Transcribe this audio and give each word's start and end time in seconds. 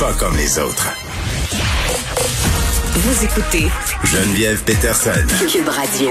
pas 0.00 0.14
comme 0.14 0.34
les 0.34 0.58
autres. 0.58 0.94
Vous 2.94 3.22
écoutez 3.24 3.68
Geneviève 4.02 4.64
Peterson. 4.64 5.10
Cube 5.46 5.68
Radio. 5.68 6.10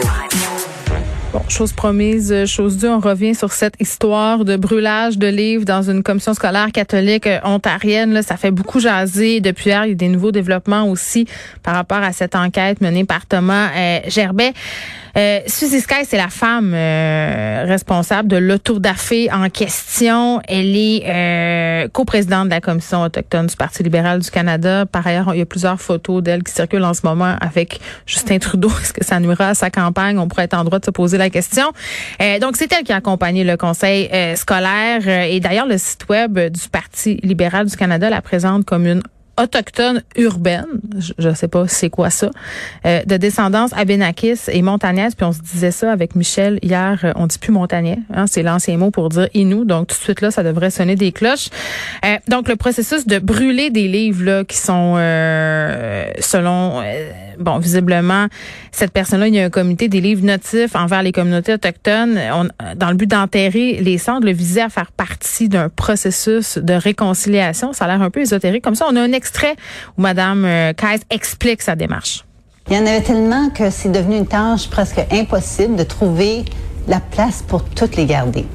Bon, 1.33 1.41
chose 1.47 1.73
promise, 1.73 2.45
chose 2.45 2.77
due, 2.77 2.87
on 2.87 2.99
revient 2.99 3.33
sur 3.33 3.51
cette 3.51 3.73
histoire 3.79 4.45
de 4.45 4.57
brûlage 4.57 5.17
de 5.17 5.25
livres 5.25 5.65
dans 5.65 5.89
une 5.89 6.03
commission 6.03 6.35
scolaire 6.35 6.71
catholique 6.71 7.25
euh, 7.25 7.39
ontarienne. 7.43 8.13
Là, 8.13 8.21
ça 8.21 8.37
fait 8.37 8.51
beaucoup 8.51 8.79
jaser. 8.79 9.39
Depuis 9.39 9.69
hier, 9.69 9.85
il 9.85 9.89
y 9.89 9.91
a 9.93 9.95
des 9.95 10.07
nouveaux 10.07 10.31
développements 10.31 10.87
aussi 10.87 11.27
par 11.63 11.73
rapport 11.73 12.03
à 12.03 12.13
cette 12.13 12.35
enquête 12.35 12.81
menée 12.81 13.05
par 13.05 13.25
Thomas 13.25 13.69
euh, 13.75 13.99
Gerbet. 14.07 14.53
Euh, 15.17 15.39
Suzy 15.47 15.81
Sky, 15.81 16.05
c'est 16.05 16.17
la 16.17 16.29
femme 16.29 16.73
euh, 16.73 17.65
responsable 17.67 18.27
de 18.27 18.37
l'autodafé 18.37 19.31
en 19.31 19.49
question. 19.49 20.41
Elle 20.47 20.75
est 20.75 21.03
euh, 21.07 21.87
coprésidente 21.89 22.45
de 22.45 22.51
la 22.51 22.61
commission 22.61 23.03
autochtone 23.03 23.47
du 23.47 23.55
Parti 23.55 23.83
libéral 23.83 24.19
du 24.19 24.29
Canada. 24.29 24.85
Par 24.85 25.05
ailleurs, 25.05 25.33
il 25.33 25.39
y 25.39 25.41
a 25.41 25.45
plusieurs 25.45 25.79
photos 25.79 26.23
d'elle 26.23 26.43
qui 26.43 26.53
circulent 26.53 26.83
en 26.83 26.93
ce 26.93 27.01
moment 27.03 27.35
avec 27.41 27.79
Justin 28.05 28.39
Trudeau. 28.39 28.69
Est-ce 28.81 28.93
que 28.93 29.03
ça 29.03 29.19
nuira 29.19 29.49
à 29.49 29.53
sa 29.53 29.69
campagne? 29.69 30.17
On 30.19 30.27
pourrait 30.27 30.43
être 30.43 30.57
en 30.57 30.63
droit 30.63 30.79
de 30.79 30.85
se 30.85 30.91
poser 30.91 31.17
la 31.17 31.29
question. 31.29 31.71
Euh, 32.21 32.39
donc, 32.39 32.55
c'est 32.57 32.71
elle 32.71 32.83
qui 32.83 32.91
a 32.91 32.97
accompagné 32.97 33.43
le 33.43 33.57
conseil 33.57 34.09
euh, 34.13 34.35
scolaire. 34.35 35.01
Euh, 35.05 35.23
et 35.23 35.39
d'ailleurs, 35.39 35.67
le 35.67 35.77
site 35.77 36.07
web 36.09 36.39
du 36.39 36.69
Parti 36.69 37.19
libéral 37.23 37.65
du 37.67 37.75
Canada 37.75 38.09
la 38.09 38.21
présente 38.21 38.65
comme 38.65 38.85
une 38.85 39.01
autochtone 39.39 40.03
urbaine, 40.17 40.65
je 40.97 41.29
ne 41.29 41.33
sais 41.33 41.47
pas 41.47 41.67
c'est 41.67 41.89
quoi 41.89 42.09
ça, 42.09 42.29
euh, 42.85 43.03
de 43.05 43.17
descendance 43.17 43.71
abénakis 43.73 44.39
et 44.51 44.61
montagnaise. 44.61 45.15
Puis 45.15 45.25
on 45.25 45.31
se 45.31 45.41
disait 45.41 45.71
ça 45.71 45.91
avec 45.91 46.15
Michel 46.15 46.59
hier, 46.61 46.99
euh, 47.03 47.13
on 47.15 47.27
dit 47.27 47.37
plus 47.37 47.51
montagnais, 47.51 47.99
hein, 48.13 48.25
c'est 48.27 48.43
l'ancien 48.43 48.77
mot 48.77 48.91
pour 48.91 49.09
dire 49.09 49.29
inou. 49.33 49.65
Donc 49.65 49.87
tout 49.87 49.95
de 49.95 50.01
suite 50.01 50.21
là, 50.21 50.31
ça 50.31 50.43
devrait 50.43 50.71
sonner 50.71 50.95
des 50.95 51.11
cloches. 51.11 51.49
Euh, 52.05 52.17
donc 52.27 52.47
le 52.49 52.55
processus 52.55 53.07
de 53.07 53.19
brûler 53.19 53.69
des 53.69 53.87
livres 53.87 54.23
là, 54.23 54.43
qui 54.43 54.57
sont 54.57 54.95
euh, 54.97 56.05
selon 56.19 56.83
bon 57.39 57.57
visiblement 57.57 58.27
cette 58.71 58.91
personne-là, 58.91 59.27
il 59.27 59.35
y 59.35 59.39
a 59.39 59.45
un 59.45 59.49
comité 59.49 59.87
des 59.87 60.01
livres 60.01 60.23
notifs 60.23 60.75
envers 60.75 61.01
les 61.01 61.11
communautés 61.11 61.53
autochtones 61.53 62.19
on, 62.33 62.47
dans 62.75 62.89
le 62.89 62.95
but 62.95 63.07
d'enterrer 63.07 63.79
les 63.81 63.97
cendres, 63.97 64.25
le 64.25 64.31
visait 64.31 64.61
à 64.61 64.69
faire 64.69 64.91
partie 64.91 65.49
d'un 65.49 65.69
processus 65.69 66.57
de 66.57 66.73
réconciliation. 66.73 67.73
Ça 67.73 67.85
a 67.85 67.87
l'air 67.87 68.01
un 68.01 68.09
peu 68.09 68.21
ésotérique. 68.21 68.63
Comme 68.63 68.75
ça, 68.75 68.85
on 68.89 68.95
a 68.95 69.01
un 69.01 69.11
extrait 69.29 69.55
où 69.97 70.01
Mme 70.01 70.73
Kais 70.75 71.01
explique 71.09 71.61
sa 71.61 71.75
démarche. 71.75 72.25
Il 72.69 72.75
y 72.75 72.79
en 72.79 72.85
avait 72.85 73.01
tellement 73.01 73.49
que 73.49 73.69
c'est 73.69 73.91
devenu 73.91 74.17
une 74.17 74.27
tâche 74.27 74.69
presque 74.69 75.01
impossible 75.11 75.75
de 75.75 75.83
trouver 75.83 76.45
la 76.87 76.99
place 76.99 77.43
pour 77.47 77.63
toutes 77.63 77.95
les 77.95 78.05
garder. 78.05 78.45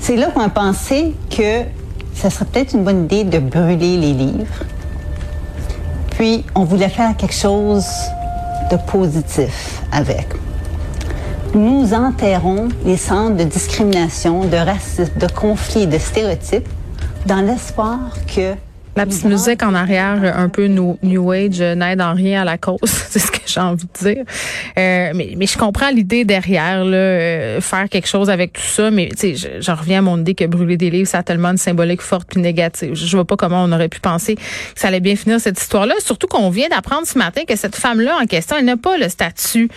C'est 0.00 0.16
là 0.16 0.30
qu'on 0.30 0.40
a 0.40 0.48
pensé 0.48 1.14
que 1.30 1.62
ça 2.14 2.30
serait 2.30 2.44
peut-être 2.46 2.74
une 2.74 2.84
bonne 2.84 3.04
idée 3.04 3.24
de 3.24 3.38
brûler 3.38 3.96
les 3.96 4.12
livres. 4.12 4.64
Puis, 6.10 6.44
on 6.54 6.64
voulait 6.64 6.88
faire 6.88 7.16
quelque 7.16 7.34
chose 7.34 7.86
de 8.70 8.76
positif 8.90 9.80
avec. 9.92 10.26
Nous 11.54 11.94
enterrons 11.94 12.68
les 12.84 12.96
centres 12.96 13.36
de 13.36 13.44
discrimination, 13.44 14.44
de 14.44 14.56
racisme, 14.56 15.12
de 15.18 15.26
conflits, 15.26 15.86
de 15.86 15.98
stéréotypes 15.98 16.68
dans 17.26 17.40
l'espoir 17.40 17.98
que 18.26 18.54
la 19.00 19.06
petite 19.06 19.24
musique 19.24 19.62
en 19.62 19.74
arrière, 19.74 20.36
un 20.36 20.50
peu 20.50 20.66
New, 20.66 20.98
new 21.02 21.30
Age, 21.32 21.62
n'aide 21.62 22.02
en 22.02 22.12
rien 22.12 22.42
à 22.42 22.44
la 22.44 22.58
cause, 22.58 22.78
c'est 22.84 23.18
ce 23.18 23.30
que 23.30 23.38
j'ai 23.46 23.60
envie 23.60 23.86
de 23.86 24.12
dire. 24.12 24.24
Euh, 24.78 25.12
mais, 25.14 25.32
mais 25.38 25.46
je 25.46 25.56
comprends 25.56 25.88
l'idée 25.88 26.26
derrière, 26.26 26.84
là, 26.84 26.96
euh, 26.96 27.60
faire 27.62 27.88
quelque 27.88 28.06
chose 28.06 28.28
avec 28.28 28.52
tout 28.52 28.60
ça, 28.60 28.90
mais 28.90 29.08
tu 29.18 29.34
sais, 29.34 29.60
j'en 29.60 29.74
reviens 29.74 30.00
à 30.00 30.02
mon 30.02 30.18
idée 30.18 30.34
que 30.34 30.44
brûler 30.44 30.76
des 30.76 30.90
livres, 30.90 31.08
ça 31.08 31.20
a 31.20 31.22
tellement 31.22 31.48
une 31.48 31.56
symbolique 31.56 32.02
forte 32.02 32.28
puis 32.28 32.42
négative. 32.42 32.90
Je, 32.92 33.06
je 33.06 33.16
vois 33.16 33.24
pas 33.24 33.36
comment 33.36 33.64
on 33.64 33.72
aurait 33.72 33.88
pu 33.88 34.00
penser 34.00 34.34
que 34.34 34.42
ça 34.74 34.88
allait 34.88 35.00
bien 35.00 35.16
finir 35.16 35.40
cette 35.40 35.58
histoire-là, 35.58 35.94
surtout 36.00 36.26
qu'on 36.26 36.50
vient 36.50 36.68
d'apprendre 36.68 37.06
ce 37.06 37.16
matin 37.16 37.40
que 37.48 37.56
cette 37.56 37.76
femme-là 37.76 38.18
en 38.22 38.26
question, 38.26 38.56
elle 38.58 38.66
n'a 38.66 38.76
pas 38.76 38.98
le 38.98 39.08
statut 39.08 39.70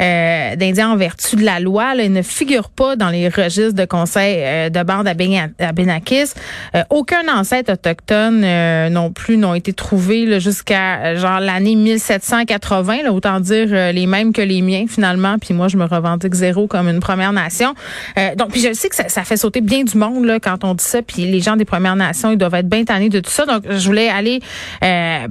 euh, 0.00 0.56
d'Indien 0.56 0.92
en 0.92 0.96
vertu 0.96 1.36
de 1.36 1.44
la 1.44 1.60
loi, 1.60 1.94
là, 1.94 2.04
elle 2.04 2.12
ne 2.12 2.22
figure 2.22 2.70
pas 2.70 2.96
dans 2.96 3.10
les 3.10 3.28
registres 3.28 3.74
de 3.74 3.84
conseil 3.84 4.36
euh, 4.38 4.70
de 4.70 4.82
bande 4.82 5.06
à, 5.06 5.10
à 5.10 5.72
Benakis. 5.72 6.32
Euh, 6.74 6.82
aucun 6.88 7.28
ancêtre 7.28 7.74
autochtone 7.74 8.42
euh, 8.70 8.88
non 8.88 9.10
plus 9.10 9.36
n'ont 9.36 9.54
été 9.54 9.72
trouvés 9.72 10.40
jusqu'à 10.40 10.98
euh, 10.98 11.16
genre 11.18 11.40
l'année 11.40 11.74
1780, 11.74 13.02
là, 13.04 13.12
autant 13.12 13.40
dire 13.40 13.68
euh, 13.70 13.92
les 13.92 14.06
mêmes 14.06 14.32
que 14.32 14.42
les 14.42 14.62
miens 14.62 14.84
finalement. 14.88 15.36
Puis 15.38 15.54
moi, 15.54 15.68
je 15.68 15.76
me 15.76 15.84
revendique 15.84 16.34
zéro 16.34 16.66
comme 16.66 16.88
une 16.88 17.00
Première 17.00 17.32
Nation. 17.32 17.74
Euh, 18.18 18.34
donc, 18.34 18.52
puis 18.52 18.60
je 18.60 18.72
sais 18.72 18.88
que 18.88 18.96
ça, 18.96 19.24
fait 19.24 19.36
sauter 19.36 19.60
bien 19.60 19.84
du 19.84 19.96
monde 19.96 20.24
là, 20.24 20.40
quand 20.40 20.64
on 20.64 20.74
dit 20.74 20.84
ça. 20.84 21.02
Puis 21.02 21.26
les 21.26 21.40
gens 21.40 21.56
des 21.56 21.64
Premières 21.64 21.96
Nations, 21.96 22.30
ils 22.30 22.38
doivent 22.38 22.54
être 22.54 22.68
bien 22.68 22.84
tannés 22.84 23.08
de 23.08 23.20
tout 23.20 23.30
ça. 23.30 23.46
Donc, 23.46 23.64
je 23.68 23.86
voulais 23.86 24.08
aller 24.08 24.40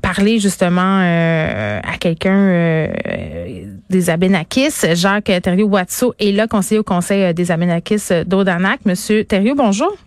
parler 0.02 0.40
justement 0.40 1.00
à 1.00 1.98
quelqu'un 2.00 2.88
des 3.90 4.10
Abénakis, 4.10 4.70
Jacques 4.94 5.32
Thériault-Watso 5.42 6.14
est 6.20 6.32
là, 6.32 6.48
conseiller 6.48 6.80
au 6.80 6.84
Conseil 6.84 7.34
des 7.34 7.52
Abénakis 7.52 8.10
d'Odanak. 8.26 8.82
Monsieur 8.86 9.24
Thériault, 9.24 9.56
bonjour. 9.56 9.98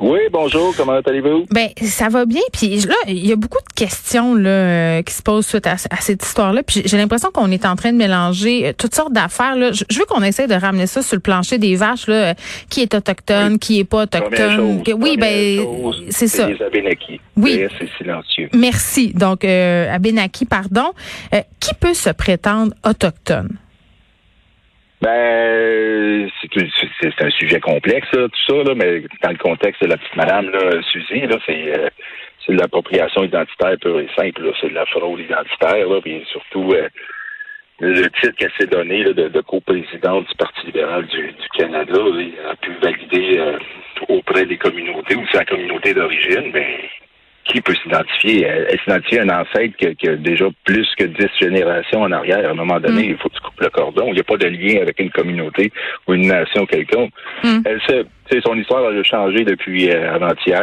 Oui, 0.00 0.18
bonjour, 0.32 0.74
comment 0.76 0.98
allez-vous? 1.04 1.44
Ben, 1.50 1.68
ça 1.82 2.08
va 2.08 2.24
bien. 2.24 2.40
Puis 2.54 2.80
là, 2.80 2.94
il 3.06 3.26
y 3.26 3.32
a 3.32 3.36
beaucoup 3.36 3.58
de 3.58 3.74
questions 3.74 4.34
là, 4.34 4.48
euh, 4.48 5.02
qui 5.02 5.12
se 5.12 5.22
posent 5.22 5.46
suite 5.46 5.66
à, 5.66 5.72
à 5.72 5.96
cette 6.00 6.24
histoire-là. 6.24 6.62
Puis 6.62 6.82
j'ai 6.86 6.96
l'impression 6.96 7.30
qu'on 7.30 7.50
est 7.50 7.66
en 7.66 7.76
train 7.76 7.92
de 7.92 7.98
mélanger 7.98 8.68
euh, 8.68 8.72
toutes 8.76 8.94
sortes 8.94 9.12
d'affaires. 9.12 9.56
Là. 9.56 9.72
Je, 9.72 9.84
je 9.90 9.98
veux 9.98 10.06
qu'on 10.06 10.22
essaie 10.22 10.46
de 10.46 10.54
ramener 10.54 10.86
ça 10.86 11.02
sur 11.02 11.16
le 11.16 11.20
plancher 11.20 11.58
des 11.58 11.76
vaches. 11.76 12.06
Là, 12.06 12.34
qui 12.70 12.80
est 12.80 12.94
autochtone, 12.94 13.52
oui. 13.52 13.58
qui 13.58 13.78
est 13.80 13.84
pas 13.84 14.04
autochtone. 14.04 14.56
Chose, 14.56 14.94
oui, 14.98 15.18
ben 15.18 15.66
c'est 16.08 16.28
ça. 16.28 16.48
Les 16.48 16.62
Abénakis. 16.62 17.20
Oui. 17.36 17.60
C'est 17.78 17.88
silencieux. 17.98 18.48
Merci. 18.54 19.12
Donc, 19.12 19.44
euh, 19.44 19.94
Abénaki, 19.94 20.46
pardon. 20.46 20.92
Euh, 21.34 21.40
qui 21.60 21.74
peut 21.74 21.94
se 21.94 22.10
prétendre 22.10 22.72
autochtone? 22.86 23.50
Ben, 25.00 26.30
c'est 27.00 27.22
un 27.22 27.30
sujet 27.30 27.60
complexe, 27.60 28.08
là, 28.12 28.28
tout 28.28 28.52
ça, 28.52 28.62
là, 28.64 28.74
mais 28.74 29.02
dans 29.22 29.30
le 29.30 29.38
contexte 29.38 29.82
de 29.82 29.88
la 29.88 29.96
petite 29.96 30.16
madame, 30.16 30.50
là, 30.50 30.82
Suzy, 30.92 31.20
là, 31.20 31.38
c'est 31.46 31.78
euh, 31.78 31.88
de 32.50 32.58
l'appropriation 32.58 33.24
identitaire 33.24 33.76
pure 33.80 34.00
et 34.00 34.08
simple, 34.16 34.52
c'est 34.60 34.68
de 34.68 34.74
la 34.74 34.86
fraude 34.86 35.20
identitaire, 35.20 35.88
là, 35.88 36.00
puis 36.00 36.24
surtout 36.30 36.72
euh, 36.72 36.88
le 37.80 38.08
titre 38.20 38.36
qu'elle 38.36 38.52
s'est 38.58 38.66
donné 38.66 39.04
là, 39.04 39.12
de, 39.12 39.28
de 39.28 39.40
coprésidente 39.40 40.28
du 40.28 40.34
Parti 40.36 40.66
libéral 40.66 41.06
du, 41.06 41.32
du 41.32 41.48
Canada, 41.56 41.98
il 42.18 42.34
a 42.46 42.56
pu 42.56 42.72
valider 42.82 43.38
euh, 43.38 43.58
auprès 44.08 44.44
des 44.44 44.58
communautés 44.58 45.14
ou 45.16 45.26
sa 45.32 45.44
communauté 45.44 45.94
d'origine, 45.94 46.50
ben 46.52 46.66
qui 47.50 47.60
peut 47.60 47.74
s'identifier? 47.82 48.42
Elle, 48.42 48.78
s'identifie 48.80 49.18
à 49.18 49.22
un 49.22 49.40
ancêtre 49.40 49.76
qui, 49.76 50.08
a 50.08 50.16
déjà 50.16 50.46
plus 50.64 50.88
que 50.96 51.04
dix 51.04 51.28
générations 51.38 52.02
en 52.02 52.12
arrière. 52.12 52.48
À 52.48 52.50
un 52.52 52.54
moment 52.54 52.78
donné, 52.78 53.08
mm. 53.08 53.10
il 53.10 53.16
faut 53.16 53.28
que 53.28 53.34
tu 53.34 53.40
coupes 53.40 53.60
le 53.60 53.70
cordon. 53.70 54.06
Il 54.08 54.14
n'y 54.14 54.20
a 54.20 54.24
pas 54.24 54.36
de 54.36 54.46
lien 54.46 54.80
avec 54.80 55.00
une 55.00 55.10
communauté 55.10 55.72
ou 56.06 56.14
une 56.14 56.28
nation 56.28 56.64
quelconque. 56.66 57.10
Mm. 57.42 57.60
Elle 57.64 57.80
sait, 57.88 58.40
son 58.44 58.56
histoire 58.56 58.84
a 58.84 59.02
changé 59.02 59.44
depuis 59.44 59.90
euh, 59.90 60.14
avant-hier. 60.14 60.62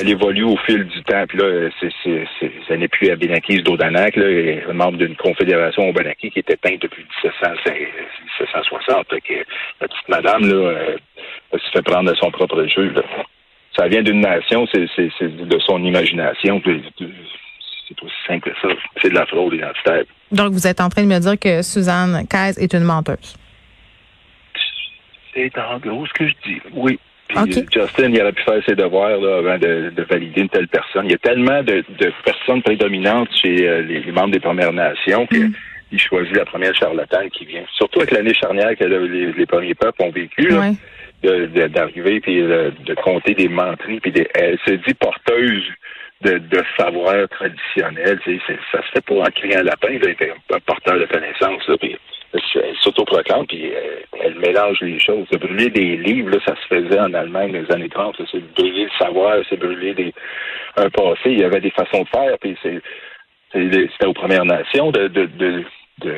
Elle 0.00 0.08
évolue 0.08 0.44
au 0.44 0.56
fil 0.66 0.84
du 0.84 1.02
temps. 1.04 1.24
Puis 1.28 1.38
là, 1.38 1.68
c'est, 1.80 1.92
c'est, 2.02 2.26
c'est, 2.38 2.52
ça 2.68 2.76
n'est 2.76 2.88
plus 2.88 3.10
Abénakis 3.10 3.62
d'Odanak, 3.62 4.16
là, 4.16 4.72
membre 4.72 4.98
d'une 4.98 5.16
confédération 5.16 5.88
Obanaki 5.88 6.30
qui 6.30 6.40
était 6.40 6.56
teinte 6.56 6.82
depuis 6.82 7.04
1760. 7.22 9.06
Que 9.08 9.34
la 9.80 9.88
petite 9.88 10.08
madame, 10.08 10.42
là, 10.42 10.54
euh, 10.54 10.96
elle 11.52 11.60
se 11.60 11.70
fait 11.70 11.82
prendre 11.82 12.10
à 12.10 12.14
son 12.16 12.30
propre 12.30 12.66
jeu. 12.66 12.92
Là 12.94 13.02
ça 13.76 13.86
vient 13.88 14.02
d'une 14.02 14.20
nation, 14.20 14.66
c'est 14.72 14.80
de 14.82 15.58
son 15.60 15.82
imagination. 15.84 16.60
C'est 16.64 18.02
aussi 18.02 18.14
simple 18.26 18.50
que 18.50 18.56
ça. 18.60 18.74
C'est 19.00 19.10
de 19.10 19.14
la 19.14 19.26
fraude 19.26 19.54
identitaire. 19.54 20.04
Donc, 20.32 20.52
vous 20.52 20.66
êtes 20.66 20.80
en 20.80 20.88
train 20.88 21.02
de 21.02 21.08
me 21.08 21.18
dire 21.18 21.38
que 21.38 21.62
Suzanne 21.62 22.26
Caisse 22.28 22.58
est 22.58 22.72
une 22.74 22.84
menteuse. 22.84 23.36
C'est 25.34 25.52
en 25.58 25.78
gros 25.78 26.06
ce 26.06 26.12
que 26.12 26.28
je 26.28 26.34
dis, 26.44 26.60
oui. 26.72 26.98
Puis 27.28 27.38
okay. 27.38 27.64
Justin, 27.72 28.10
il 28.10 28.20
aurait 28.20 28.32
pu 28.32 28.42
faire 28.42 28.60
ses 28.66 28.74
devoirs 28.74 29.16
là, 29.16 29.38
avant 29.38 29.56
de, 29.58 29.92
de, 29.94 30.02
valider 30.02 30.40
une 30.40 30.48
telle 30.48 30.66
personne. 30.66 31.06
Il 31.06 31.12
y 31.12 31.14
a 31.14 31.18
tellement 31.18 31.62
de, 31.62 31.84
de 32.00 32.12
personnes 32.24 32.60
prédominantes 32.60 33.28
chez 33.40 33.68
euh, 33.68 33.82
les, 33.82 34.00
les, 34.00 34.10
membres 34.10 34.32
des 34.32 34.40
Premières 34.40 34.72
Nations 34.72 35.28
qu'il 35.28 35.50
mm. 35.50 35.98
choisit 35.98 36.34
la 36.34 36.44
première 36.44 36.74
charlatane 36.74 37.30
qui 37.30 37.44
vient. 37.44 37.62
Surtout 37.76 38.00
avec 38.00 38.10
l'année 38.10 38.34
charnière 38.34 38.76
que 38.76 38.82
les, 38.82 39.32
les, 39.32 39.46
premiers 39.46 39.76
peuples 39.76 40.02
ont 40.02 40.10
vécu. 40.10 40.48
Là. 40.48 40.58
Ouais 40.58 40.72
d'arriver 41.22 42.20
puis 42.20 42.42
de, 42.42 42.72
de, 42.84 42.94
compter 42.94 43.34
des 43.34 43.48
menteries 43.48 44.00
puis 44.00 44.12
des, 44.12 44.28
elle 44.34 44.58
se 44.66 44.72
dit 44.72 44.94
porteuse 44.94 45.64
de, 46.22 46.38
de 46.38 46.62
savoir 46.78 47.28
traditionnel 47.28 48.18
tu 48.24 48.38
sais, 48.46 48.58
ça 48.72 48.82
se 48.82 48.90
fait 48.92 49.04
pour 49.04 49.20
en 49.20 49.30
crier 49.34 49.56
un 49.56 49.62
lapin 49.62 49.96
d'être 49.98 50.22
un 50.22 50.60
porteur 50.60 50.98
de 50.98 51.06
connaissances 51.06 51.66
là, 51.68 51.76
puis 51.78 51.96
elle 52.32 52.76
s'autoproclame 52.80 53.46
puis 53.46 53.66
elle, 53.66 54.04
elle, 54.22 54.38
mélange 54.38 54.80
les 54.82 55.00
choses. 55.00 55.26
De 55.30 55.38
brûler 55.38 55.68
des 55.68 55.96
livres 55.96 56.30
là, 56.30 56.38
ça 56.46 56.54
se 56.56 56.74
faisait 56.74 57.00
en 57.00 57.12
Allemagne 57.12 57.52
dans 57.52 57.60
les 57.60 57.72
années 57.72 57.88
30 57.88 58.16
c'est 58.30 58.54
brûler 58.54 58.84
le 58.84 59.04
savoir 59.04 59.36
c'est 59.48 59.58
brûler 59.58 59.94
des 59.94 60.14
un 60.76 60.88
passé. 60.88 61.30
Il 61.30 61.40
y 61.40 61.44
avait 61.44 61.60
des 61.60 61.70
façons 61.70 62.02
de 62.02 62.08
faire 62.08 62.38
puis 62.40 62.56
c'est 62.62 62.80
c'était 63.52 64.06
aux 64.06 64.12
Premières 64.12 64.44
Nations 64.44 64.90
de, 64.92 65.08
de, 65.08 65.26
de, 65.26 65.64
de 65.98 66.14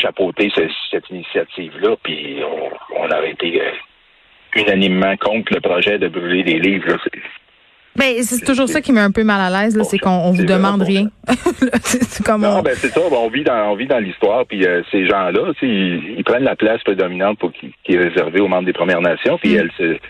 chapeauter 0.00 0.50
ce, 0.54 0.62
cette 0.90 1.08
initiative-là, 1.10 1.96
puis 2.02 2.38
on, 2.44 3.02
on, 3.02 3.10
a 3.10 3.26
été 3.26 3.60
euh, 3.60 3.70
unanimement 4.56 5.16
contre 5.16 5.52
le 5.54 5.60
projet 5.60 5.98
de 5.98 6.08
brûler 6.08 6.42
des 6.42 6.58
livres. 6.58 6.96
Ben, 7.96 8.22
c'est 8.22 8.44
toujours 8.44 8.68
ça 8.68 8.80
qui 8.80 8.92
met 8.92 9.00
un 9.00 9.10
peu 9.10 9.24
mal 9.24 9.40
à 9.40 9.62
l'aise, 9.62 9.80
c'est 9.82 9.98
qu'on 9.98 10.30
vous 10.30 10.44
demande 10.44 10.82
rien. 10.82 11.08
c'est 11.82 12.24
comme 12.24 12.42
non, 12.42 12.62
ben 12.62 12.74
c'est 12.74 12.88
ça. 12.88 13.00
on 13.00 13.28
vit 13.28 13.44
dans 13.44 13.72
on 13.72 13.74
vit 13.74 13.86
dans 13.86 13.98
l'histoire, 13.98 14.46
puis 14.46 14.64
euh, 14.64 14.82
ces 14.90 15.06
gens-là, 15.06 15.52
ils, 15.62 16.14
ils, 16.16 16.24
prennent 16.24 16.44
la 16.44 16.56
place 16.56 16.82
prédominante 16.82 17.38
pour 17.38 17.52
qui, 17.52 17.74
qui, 17.84 17.94
est 17.94 17.98
réservée 17.98 18.40
aux 18.40 18.48
membres 18.48 18.66
des 18.66 18.72
Premières 18.72 19.00
Nations, 19.00 19.38
puis 19.38 19.54
mm. 19.54 19.58
elles, 19.58 20.00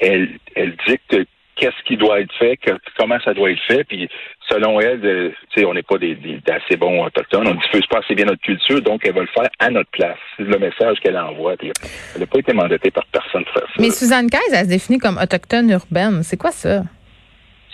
elles, 0.00 0.28
elles 0.56 0.74
dictent 0.86 1.28
qu'est-ce 1.60 1.82
qui 1.84 1.96
doit 1.96 2.20
être 2.20 2.32
fait, 2.38 2.58
comment 2.98 3.18
ça 3.22 3.34
doit 3.34 3.50
être 3.50 3.62
fait, 3.68 3.84
puis 3.84 4.08
selon 4.50 4.80
elle, 4.80 5.04
euh, 5.04 5.30
sais, 5.54 5.64
on 5.64 5.74
n'est 5.74 5.82
pas 5.82 5.98
des, 5.98 6.14
d'assez 6.46 6.76
bons 6.76 7.04
autochtones, 7.04 7.46
on 7.46 7.54
diffuse 7.54 7.86
pas 7.86 7.98
assez 7.98 8.14
bien 8.14 8.24
notre 8.24 8.40
culture, 8.40 8.80
donc 8.80 9.02
elle 9.04 9.14
va 9.14 9.20
le 9.20 9.26
faire 9.26 9.48
à 9.58 9.70
notre 9.70 9.90
place. 9.90 10.18
C'est 10.36 10.44
le 10.44 10.58
message 10.58 10.98
qu'elle 11.00 11.18
envoie. 11.18 11.54
Elle 11.62 12.20
n'a 12.20 12.26
pas 12.26 12.38
été 12.38 12.52
mandatée 12.54 12.90
par 12.90 13.04
personne 13.06 13.44
pour 13.44 13.52
faire 13.52 13.68
ça. 13.68 13.74
Mais 13.78 13.90
Suzanne 13.90 14.30
Caise, 14.30 14.52
elle 14.52 14.64
se 14.64 14.70
définit 14.70 14.98
comme 14.98 15.18
autochtone 15.18 15.70
urbaine. 15.70 16.22
C'est 16.22 16.38
quoi 16.38 16.50
ça? 16.50 16.82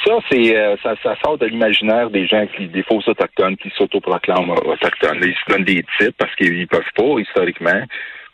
Ça, 0.04 0.18
c'est 0.30 0.56
euh, 0.56 0.76
ça, 0.82 0.94
ça, 1.02 1.14
sort 1.24 1.38
de 1.38 1.46
l'imaginaire 1.46 2.10
des 2.10 2.26
gens 2.26 2.46
qui, 2.56 2.66
des 2.68 2.82
faux 2.82 3.00
autochtones 3.06 3.56
qui 3.56 3.72
s'autoproclament 3.76 4.50
autochtones. 4.50 5.18
Ils 5.22 5.34
se 5.34 5.52
donnent 5.52 5.64
des 5.64 5.84
titres 5.98 6.14
parce 6.18 6.34
qu'ils 6.34 6.66
peuvent 6.68 6.82
pas, 6.94 7.20
historiquement 7.20 7.82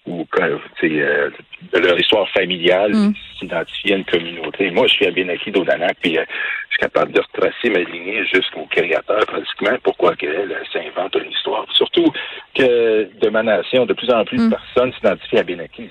ou 0.06 0.26
euh, 0.40 1.30
de 1.72 1.78
leur 1.78 1.98
histoire 1.98 2.28
familiale, 2.30 2.92
mm. 2.92 3.14
s'identifier 3.38 3.94
à 3.94 3.96
une 3.98 4.04
communauté. 4.04 4.70
Moi, 4.70 4.86
je 4.88 4.94
suis 4.94 5.06
Abénaki 5.06 5.52
d'Odanak, 5.52 5.96
puis 6.00 6.18
euh, 6.18 6.24
je 6.68 6.74
suis 6.74 6.80
capable 6.80 7.12
de 7.12 7.20
retracer 7.20 7.70
ma 7.70 7.78
lignée 7.78 8.24
jusqu'au 8.26 8.66
créateur, 8.66 9.24
pratiquement, 9.26 9.76
pourquoi 9.82 10.16
qu'elle 10.16 10.56
s'invente 10.72 11.14
une 11.14 11.30
histoire? 11.30 11.66
Surtout 11.74 12.12
que 12.54 13.08
de 13.20 13.28
ma 13.28 13.42
nation, 13.42 13.86
de 13.86 13.92
plus 13.92 14.10
en 14.10 14.24
plus 14.24 14.38
de 14.38 14.46
mm. 14.46 14.50
personnes 14.50 14.92
s'identifient 14.94 15.36
à 15.36 15.40
Abénaki. 15.40 15.88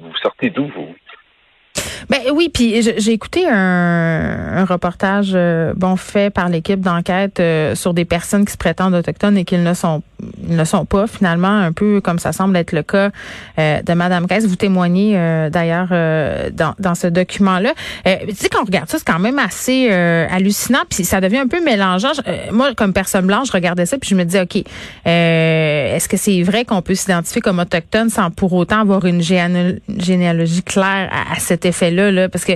Vous 0.00 0.16
sortez 0.16 0.50
d'où, 0.50 0.66
vous? 0.74 0.94
Ben 2.08 2.20
oui, 2.32 2.48
puis 2.52 2.80
j'ai 2.82 3.12
écouté 3.12 3.46
un, 3.46 4.64
reportage 4.64 5.32
euh, 5.34 5.72
bon 5.76 5.96
fait 5.96 6.32
par 6.32 6.48
l'équipe 6.48 6.80
d'enquête 6.80 7.38
euh, 7.40 7.74
sur 7.74 7.94
des 7.94 8.04
personnes 8.04 8.44
qui 8.44 8.52
se 8.52 8.56
prétendent 8.56 8.94
autochtones 8.94 9.36
et 9.36 9.44
qu'ils 9.44 9.62
ne 9.62 9.74
sont 9.74 10.02
ne 10.46 10.64
sont 10.64 10.84
pas 10.84 11.06
finalement 11.06 11.60
un 11.60 11.72
peu 11.72 12.00
comme 12.00 12.18
ça 12.18 12.32
semble 12.32 12.56
être 12.56 12.72
le 12.72 12.82
cas 12.82 13.10
euh, 13.58 13.82
de 13.82 13.92
Madame 13.94 14.26
Caisse. 14.26 14.46
Vous 14.46 14.56
témoignez 14.56 15.14
d'ailleurs 15.50 15.88
dans, 16.52 16.74
dans 16.78 16.94
ce 16.94 17.06
document-là. 17.06 17.72
tu 18.04 18.34
sais 18.34 18.48
quand 18.48 18.62
on 18.62 18.64
regarde 18.64 18.88
ça, 18.88 18.98
c'est 18.98 19.06
quand 19.06 19.18
même 19.18 19.38
assez 19.38 19.90
hallucinant 19.90 20.82
puis 20.88 21.04
ça 21.04 21.20
devient 21.20 21.38
un 21.38 21.48
peu 21.48 21.62
mélangeant. 21.62 22.12
moi 22.52 22.74
comme 22.74 22.92
personne 22.92 23.26
blanche, 23.26 23.48
je 23.48 23.52
regardais 23.52 23.86
ça 23.86 23.98
puis 23.98 24.10
je 24.10 24.14
me 24.14 24.24
disais 24.24 24.42
ok, 24.42 24.56
est-ce 25.04 26.08
que 26.08 26.16
c'est 26.16 26.42
vrai 26.42 26.64
qu'on 26.64 26.82
peut 26.82 26.94
s'identifier 26.94 27.40
comme 27.40 27.58
autochtone 27.58 28.10
sans 28.10 28.30
pour 28.30 28.52
autant 28.52 28.80
avoir 28.80 29.04
une 29.04 29.22
généalogie 29.22 30.62
claire 30.62 31.10
à, 31.12 31.34
à 31.34 31.38
cet 31.38 31.64
effet 31.64 31.90
là? 31.90 32.28
Parce 32.28 32.44
que 32.44 32.52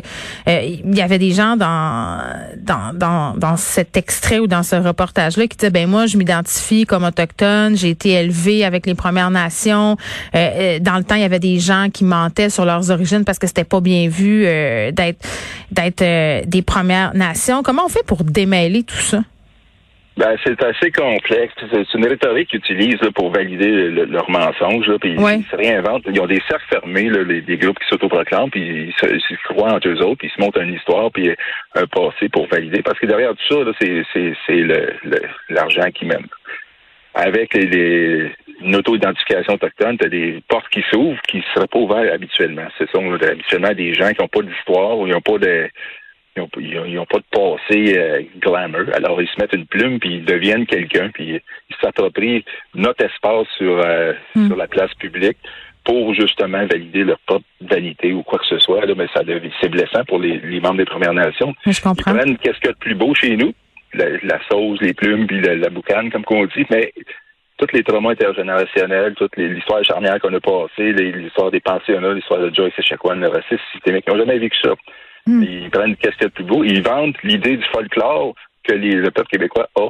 euh, 0.49 0.61
il 0.63 0.95
y 0.97 1.03
avait 1.03 1.19
des 1.19 1.33
gens 1.33 1.57
dans, 1.57 2.19
dans, 2.59 2.93
dans, 2.95 3.37
dans 3.37 3.57
cet 3.57 3.97
extrait 3.97 4.39
ou 4.39 4.47
dans 4.47 4.63
ce 4.63 4.77
reportage-là 4.77 5.47
qui 5.47 5.57
disaient, 5.57 5.71
ben 5.71 5.89
moi, 5.89 6.07
je 6.07 6.17
m'identifie 6.17 6.85
comme 6.85 7.05
autochtone, 7.05 7.52
j'ai 7.75 7.91
été 7.91 8.11
élevé 8.11 8.65
avec 8.65 8.87
les 8.87 8.95
Premières 8.95 9.31
Nations. 9.31 9.97
Euh, 10.35 10.39
euh, 10.39 10.79
dans 10.79 10.97
le 10.97 11.05
temps, 11.05 11.15
il 11.15 11.23
y 11.23 11.25
avait 11.25 11.39
des 11.39 11.59
gens 11.59 11.89
qui 11.93 12.05
mentaient 12.05 12.51
sur 12.51 12.65
leurs 12.65 12.91
origines 12.91 13.25
parce 13.25 13.39
que 13.39 13.47
c'était 13.47 13.65
pas 13.65 13.81
bien 13.81 14.09
vu 14.09 14.45
d'être 14.93 15.27
d'être 15.71 16.47
des 16.47 16.63
Premières 16.63 17.15
Nations. 17.15 17.63
Comment 17.63 17.87
on 17.87 17.89
fait 17.89 18.05
pour 18.07 18.25
démêler 18.25 18.83
tout 18.83 18.97
ça? 18.97 19.23
Ben, 20.19 20.37
c'est 20.45 20.63
assez 20.63 20.91
complexe. 20.91 21.55
C'est 21.73 21.95
une 21.95 22.07
rhétorique 22.07 22.51
qu'ils 22.51 22.59
utilisent 22.59 23.01
pour 23.15 23.33
valider 23.33 23.89
leurs 23.91 24.31
mensonges. 24.31 24.91
puis 25.01 25.15
ils 25.15 25.45
se 25.51 25.57
réinventent. 25.57 26.03
Ils 26.07 26.21
ont 26.21 26.27
des 26.27 26.43
cercles 26.49 26.67
fermés, 26.69 27.09
les, 27.09 27.41
des 27.41 27.57
groupes 27.57 27.79
qui 27.79 27.89
s'autoproclament, 27.89 28.51
puis 28.51 28.93
ils 28.93 28.95
se, 29.01 29.35
croient 29.49 29.73
entre 29.73 29.89
eux 29.89 30.03
autres, 30.03 30.19
puis 30.19 30.29
ils 30.29 30.37
se 30.37 30.41
montent 30.45 30.59
une 30.59 30.75
histoire, 30.75 31.11
puis 31.11 31.31
un 31.75 31.87
passé 31.87 32.29
pour 32.29 32.47
valider. 32.47 32.83
Parce 32.83 32.99
que 32.99 33.07
derrière 33.07 33.33
tout 33.35 33.65
ça, 33.65 33.73
c'est 33.81 34.67
l'argent 35.49 35.91
qui 35.95 36.05
mène. 36.05 36.27
Avec 37.15 37.55
les, 37.55 38.31
une 38.63 38.77
auto-identification 38.77 39.55
autochtone, 39.55 39.99
tu 39.99 40.07
as 40.07 40.09
des 40.09 40.43
portes 40.49 40.69
qui 40.71 40.83
s'ouvrent 40.91 41.21
qui 41.23 41.39
ne 41.39 41.43
seraient 41.55 41.67
pas 41.67 41.79
ouvertes 41.79 42.13
habituellement. 42.13 42.67
Ce 42.79 42.87
sont 42.87 43.13
habituellement 43.13 43.73
des 43.75 43.93
gens 43.95 44.11
qui 44.13 44.21
n'ont 44.21 44.29
pas 44.29 44.43
d'histoire 44.43 44.99
ou 44.99 45.07
ils 45.07 45.13
n'ont 45.13 45.21
pas 45.21 45.39
de 45.39 45.69
ils 46.37 46.95
n'ont 46.95 47.07
pas 47.07 47.19
de 47.19 47.25
passé 47.31 47.95
euh, 47.99 48.23
glamour. 48.41 48.87
Alors, 48.95 49.21
ils 49.21 49.29
se 49.29 49.39
mettent 49.39 49.53
une 49.53 49.67
plume, 49.67 49.99
puis 49.99 50.15
ils 50.17 50.25
deviennent 50.25 50.65
quelqu'un, 50.65 51.11
puis 51.13 51.43
ils 51.69 51.77
s'approprient 51.83 52.43
notre 52.75 53.05
espace 53.05 53.47
sur, 53.59 53.79
euh, 53.79 54.15
hmm. 54.35 54.47
sur 54.47 54.57
la 54.57 54.67
place 54.67 54.95
publique 54.95 55.37
pour 55.85 56.15
justement 56.15 56.65
valider 56.67 57.05
leur 57.05 57.19
propre 57.27 57.45
vanité 57.61 58.13
ou 58.13 58.23
quoi 58.23 58.39
que 58.39 58.47
ce 58.47 58.59
soit. 58.59 58.87
Là, 58.87 58.95
mais 58.97 59.09
ça 59.15 59.23
c'est 59.61 59.69
blessant 59.69 60.05
pour 60.07 60.19
les, 60.21 60.61
membres 60.61 60.77
des 60.77 60.85
Premières 60.85 61.13
Nations. 61.13 61.55
Je 61.67 61.81
comprends. 61.81 62.13
Ils 62.13 62.19
prennent 62.19 62.37
qu'est-ce 62.39 62.59
qu'il 62.59 62.67
y 62.67 62.71
a 62.71 62.73
de 62.73 62.79
plus 62.79 62.95
beau 62.95 63.15
chez 63.15 63.37
nous, 63.37 63.53
la, 63.95 64.39
sauce, 64.51 64.81
les 64.81 64.95
plumes, 64.95 65.27
puis 65.27 65.41
la, 65.41 65.71
boucane, 65.71 66.11
comme 66.11 66.25
qu'on 66.25 66.47
dit, 66.47 66.67
mais 66.71 66.93
tous 67.59 67.69
les 67.73 67.83
traumas 67.83 68.13
intergénérationnels, 68.13 69.15
toute 69.15 69.37
l'histoire 69.37 69.85
charnière 69.85 70.19
qu'on 70.21 70.35
a 70.35 70.41
passée, 70.41 70.93
l'histoire 70.93 71.51
des 71.51 71.61
pensionnats, 71.61 72.15
l'histoire 72.15 72.41
de 72.41 72.55
Joyce 72.55 72.73
et 72.79 72.83
Chacoan, 72.83 73.21
le 73.21 73.29
racisme 73.29 73.63
systémique, 73.73 74.05
ils 74.07 74.13
n'ont 74.13 74.19
jamais 74.19 74.39
vécu 74.39 74.57
ça. 74.63 74.75
Hmm. 75.27 75.43
Ils 75.43 75.71
prennent 75.71 75.97
qu'est-ce 75.97 76.17
qu'il 76.17 76.23
y 76.23 76.27
a 76.27 76.29
de 76.29 76.35
plus 76.35 76.45
beau. 76.45 76.65
Ils 76.65 76.83
vendent 76.83 77.17
l'idée 77.23 77.57
du 77.57 77.65
folklore 77.73 78.35
que 78.65 78.73
les, 78.73 78.93
le 78.93 79.11
peuple 79.11 79.29
québécois 79.29 79.69
a 79.77 79.89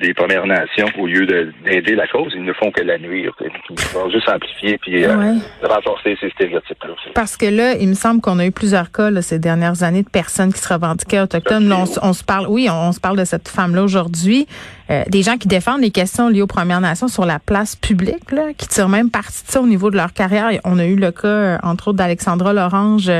des 0.00 0.14
Premières 0.14 0.46
Nations, 0.46 0.88
au 0.98 1.06
lieu 1.06 1.26
d'aider 1.26 1.94
la 1.94 2.06
cause, 2.06 2.32
ils 2.34 2.44
ne 2.44 2.52
font 2.52 2.70
que 2.70 2.82
la 2.82 2.98
nuire. 2.98 3.32
Ils 3.40 3.76
vont 3.94 4.10
juste 4.10 4.28
amplifier 4.28 4.78
puis 4.78 5.04
euh, 5.04 5.34
renforcer 5.62 6.16
ces 6.20 6.30
stéréotypes-là. 6.30 6.94
Parce 7.14 7.36
que 7.36 7.46
là, 7.46 7.74
il 7.74 7.88
me 7.88 7.94
semble 7.94 8.20
qu'on 8.20 8.38
a 8.38 8.46
eu 8.46 8.52
plusieurs 8.52 8.90
cas 8.90 9.10
là, 9.10 9.22
ces 9.22 9.38
dernières 9.38 9.82
années 9.82 10.02
de 10.02 10.08
personnes 10.08 10.52
qui 10.52 10.60
se 10.60 10.72
revendiquaient 10.72 11.20
autochtones. 11.20 11.72
on, 11.72 12.12
se 12.12 12.24
parle, 12.24 12.46
oui, 12.48 12.68
on, 12.70 12.92
se 12.92 13.00
parle 13.00 13.18
de 13.18 13.24
cette 13.24 13.48
femme-là 13.48 13.82
aujourd'hui. 13.82 14.46
Euh, 14.90 15.04
des 15.08 15.22
gens 15.22 15.36
qui 15.36 15.48
défendent 15.48 15.82
les 15.82 15.90
questions 15.90 16.28
liées 16.28 16.42
aux 16.42 16.46
Premières 16.46 16.80
Nations 16.80 17.08
sur 17.08 17.26
la 17.26 17.38
place 17.38 17.76
publique, 17.76 18.32
là, 18.32 18.52
qui 18.56 18.68
tirent 18.68 18.88
même 18.88 19.10
parti 19.10 19.44
de 19.44 19.50
ça 19.50 19.60
au 19.60 19.66
niveau 19.66 19.90
de 19.90 19.96
leur 19.96 20.12
carrière. 20.12 20.50
On 20.64 20.78
a 20.78 20.86
eu 20.86 20.96
le 20.96 21.12
cas, 21.12 21.28
euh, 21.28 21.58
entre 21.62 21.88
autres, 21.88 21.98
d'Alexandra 21.98 22.52
Lorange 22.52 23.10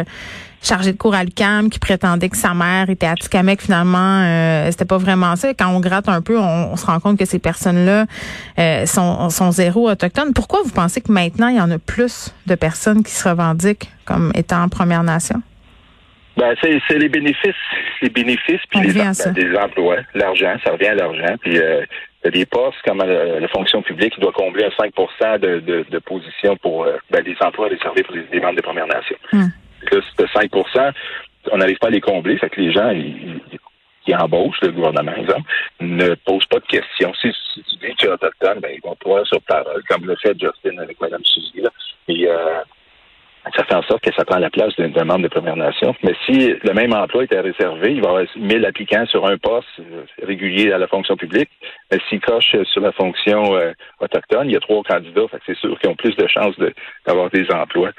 chargé 0.62 0.92
de 0.92 0.96
cours 0.98 1.14
à 1.14 1.24
l'UQAM 1.24 1.70
qui 1.70 1.78
prétendait 1.78 2.28
que 2.28 2.36
sa 2.36 2.54
mère 2.54 2.90
était 2.90 3.06
à 3.06 3.14
Tikamek. 3.14 3.60
Finalement, 3.60 4.22
euh, 4.22 4.70
c'était 4.70 4.84
pas 4.84 4.98
vraiment 4.98 5.36
ça. 5.36 5.54
Quand 5.54 5.68
on 5.68 5.80
gratte 5.80 6.08
un 6.08 6.22
peu, 6.22 6.38
on, 6.38 6.76
se 6.76 6.86
rend 6.86 7.00
compte 7.00 7.18
que 7.18 7.24
ces 7.24 7.38
personnes-là 7.38 8.06
euh, 8.58 8.86
sont, 8.86 9.30
sont 9.30 9.50
zéro 9.50 9.90
autochtones. 9.90 10.32
Pourquoi 10.34 10.60
vous 10.64 10.72
pensez 10.72 11.00
que 11.00 11.12
maintenant, 11.12 11.48
il 11.48 11.56
y 11.56 11.60
en 11.60 11.70
a 11.70 11.78
plus 11.78 12.34
de 12.46 12.54
personnes 12.54 13.02
qui 13.02 13.12
se 13.12 13.28
revendiquent 13.28 13.90
comme 14.04 14.32
étant 14.34 14.68
Première 14.68 15.02
Nation? 15.02 15.42
Ben, 16.38 16.54
c'est 16.62 16.98
les 16.98 17.08
bénéfices, 17.08 17.54
les 18.00 18.10
bénéfices 18.10 18.60
puis 18.70 18.80
les 18.80 18.92
des 18.92 19.56
emplois, 19.56 19.96
l'argent, 20.14 20.54
ça 20.64 20.70
revient 20.70 20.86
à 20.86 20.94
l'argent. 20.94 21.34
Puis 21.40 21.58
euh, 21.58 21.84
des 22.30 22.46
postes 22.46 22.78
comme 22.86 23.00
euh, 23.00 23.40
la, 23.40 23.48
fonction 23.48 23.82
publique 23.82 24.14
qui 24.14 24.20
doit 24.20 24.32
combler 24.32 24.64
à 24.64 24.70
5 24.76 25.40
de, 25.40 25.58
de, 25.58 25.84
de 25.90 25.98
positions 25.98 26.56
pour 26.56 26.84
euh, 26.84 26.96
ben, 27.10 27.24
des 27.24 27.34
emplois 27.40 27.68
réservés 27.68 28.04
pour 28.04 28.14
les, 28.14 28.40
membres 28.40 28.54
des 28.54 28.62
Premières 28.62 28.86
Nations. 28.86 29.16
Hum 29.32 29.50
plus 29.90 30.04
de 30.18 30.26
5% 30.26 30.92
on 31.52 31.58
n'arrive 31.58 31.78
pas 31.78 31.88
à 31.88 31.90
les 31.90 32.00
combler. 32.00 32.38
Fait 32.38 32.50
que 32.50 32.60
les 32.60 32.72
gens 32.72 32.92
qui 34.04 34.14
embauchent 34.14 34.60
le 34.62 34.72
gouvernement, 34.72 35.14
exemple, 35.14 35.50
ne 35.80 36.14
posent 36.14 36.46
pas 36.46 36.60
de 36.60 36.66
questions. 36.66 37.12
Si, 37.20 37.30
tu 37.54 37.76
dis 37.76 37.94
que 37.94 37.96
tu 37.96 38.06
es 38.06 38.10
autochtone, 38.10 38.60
ben, 38.60 38.72
ils 38.74 38.80
vont 38.82 38.96
pouvoir 38.96 39.26
sur 39.26 39.40
parole, 39.42 39.82
comme 39.88 40.06
le 40.06 40.16
fait 40.16 40.38
Justin 40.38 40.78
avec 40.78 41.00
Mme 41.00 41.24
Suzy. 41.24 41.62
Et 42.08 42.26
euh, 42.26 42.60
ça 43.56 43.64
fait 43.64 43.74
en 43.74 43.82
sorte 43.82 44.02
que 44.02 44.14
ça 44.14 44.24
prend 44.24 44.38
la 44.38 44.50
place 44.50 44.74
d'une 44.76 44.92
demande 44.92 45.22
de 45.22 45.28
Première 45.28 45.56
Nation. 45.56 45.94
Mais 46.02 46.14
si 46.24 46.54
le 46.62 46.72
même 46.72 46.94
emploi 46.94 47.24
était 47.24 47.40
réservé, 47.40 47.92
il 47.92 48.00
va 48.00 48.08
y 48.08 48.10
avoir 48.10 48.24
1000 48.36 48.64
applicants 48.64 49.06
sur 49.06 49.26
un 49.26 49.36
poste 49.36 49.68
euh, 49.80 50.04
régulier 50.22 50.72
à 50.72 50.78
la 50.78 50.86
fonction 50.86 51.16
publique. 51.16 51.50
Mais 51.90 51.98
s'ils 52.08 52.20
cochent 52.20 52.56
sur 52.64 52.80
la 52.80 52.92
fonction 52.92 53.56
euh, 53.56 53.72
autochtone, 54.00 54.48
il 54.48 54.52
y 54.52 54.56
a 54.56 54.60
trois 54.60 54.82
candidats. 54.84 55.28
Fait 55.28 55.38
que 55.38 55.44
c'est 55.46 55.58
sûr 55.58 55.78
qu'ils 55.78 55.90
ont 55.90 55.96
plus 55.96 56.16
de 56.16 56.26
chances 56.26 56.56
d'avoir 57.06 57.30
des 57.30 57.46
emplois. 57.50 57.90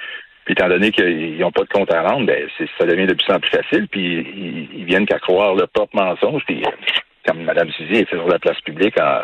Puis 0.49 0.55
étant 0.57 0.67
donné 0.67 0.91
qu'ils 0.91 1.37
n'ont 1.37 1.51
pas 1.51 1.61
de 1.61 1.69
compte 1.69 1.93
à 1.93 2.01
rendre, 2.01 2.25
ben, 2.25 2.47
ça 2.79 2.85
devient 2.87 3.05
de 3.05 3.13
plus 3.13 3.31
en 3.31 3.39
plus 3.39 3.51
facile. 3.51 3.87
Puis 3.87 4.67
ils, 4.73 4.83
viennent 4.83 5.05
qu'à 5.05 5.19
croire 5.19 5.53
le 5.53 5.67
propre 5.67 5.95
mensonge. 5.95 6.41
Puis 6.47 6.63
comme 7.27 7.43
Mme 7.43 7.69
Suzy 7.73 7.97
est 7.97 8.09
sur 8.09 8.27
la 8.27 8.39
place 8.39 8.59
publique 8.61 8.99
en, 8.99 9.21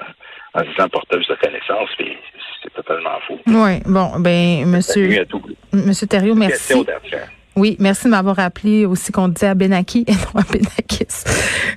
en 0.54 0.62
disant 0.62 0.88
porteuse 0.88 1.28
de 1.28 1.34
connaissances, 1.34 1.90
puis 1.98 2.16
c'est 2.62 2.72
totalement 2.76 3.18
faux. 3.28 3.40
Oui, 3.48 3.80
bon, 3.88 4.20
ben, 4.20 4.68
monsieur, 4.68 5.26
monsieur 5.74 6.06
Thériault, 6.06 6.36
merci. 6.36 6.76
Oui, 7.56 7.78
merci 7.80 8.06
de 8.06 8.10
m'avoir 8.10 8.36
rappelé 8.36 8.86
aussi 8.86 9.14
qu'on 9.14 9.30
disait 9.30 9.48
à 9.48 9.54
Benaki 9.56 10.04
et 10.08 10.12
non 10.12 10.42
à 10.42 10.44
Benakis. 10.44 11.24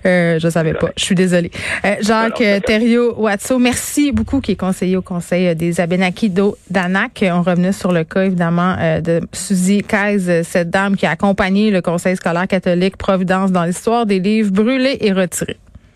Euh, 0.05 0.39
je 0.41 0.49
savais 0.49 0.75
pas. 0.75 0.89
Je 0.97 1.05
suis 1.05 1.15
désolée. 1.15 1.53
Euh, 1.85 1.95
Jacques 2.01 2.43
Thériault 2.67 3.15
Watso, 3.17 3.59
merci 3.59 4.11
beaucoup 4.11 4.41
qui 4.41 4.53
est 4.53 4.57
conseiller 4.57 4.97
au 4.97 5.03
Conseil 5.03 5.55
des 5.55 5.81
Abenaki 5.81 6.33
d'Anac. 6.71 7.25
On 7.33 7.43
revenait 7.43 7.73
sur 7.73 7.93
le 7.93 8.05
cas 8.05 8.25
évidemment 8.25 8.77
euh, 8.79 9.01
de 9.01 9.21
Suzy 9.33 9.83
Kaise, 9.83 10.43
cette 10.43 10.71
dame 10.71 10.97
qui 10.97 11.07
a 11.07 11.11
accompagné 11.11 11.71
le 11.71 11.81
Conseil 11.81 12.17
scolaire 12.17 12.49
catholique 12.49 12.97
Providence 12.97 13.53
dans 13.53 13.65
l'histoire 13.65 14.05
des 14.05 14.19
livres 14.19 14.51
brûlés 14.51 14.99
et 15.01 15.13
retirés. 15.13 15.59